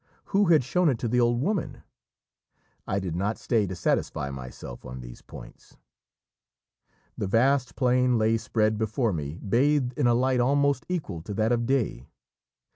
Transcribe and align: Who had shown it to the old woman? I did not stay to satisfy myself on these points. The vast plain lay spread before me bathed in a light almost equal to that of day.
Who 0.33 0.45
had 0.45 0.63
shown 0.63 0.89
it 0.89 0.97
to 0.97 1.07
the 1.07 1.19
old 1.19 1.39
woman? 1.41 1.83
I 2.87 2.97
did 2.97 3.15
not 3.15 3.37
stay 3.37 3.67
to 3.67 3.75
satisfy 3.75 4.31
myself 4.31 4.83
on 4.83 4.99
these 5.01 5.21
points. 5.21 5.77
The 7.15 7.27
vast 7.27 7.75
plain 7.75 8.17
lay 8.17 8.37
spread 8.39 8.79
before 8.79 9.13
me 9.13 9.37
bathed 9.47 9.93
in 9.95 10.07
a 10.07 10.15
light 10.15 10.39
almost 10.39 10.87
equal 10.89 11.21
to 11.21 11.35
that 11.35 11.51
of 11.51 11.67
day. 11.67 12.07